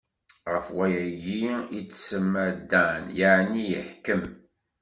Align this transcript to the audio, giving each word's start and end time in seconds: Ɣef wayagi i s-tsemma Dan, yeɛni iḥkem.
Ɣef 0.53 0.67
wayagi 0.75 1.41
i 1.77 1.79
s-tsemma 1.87 2.45
Dan, 2.71 3.03
yeɛni 3.17 3.63
iḥkem. 3.79 4.23